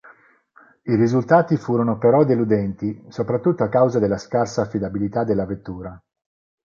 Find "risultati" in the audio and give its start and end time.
0.95-1.57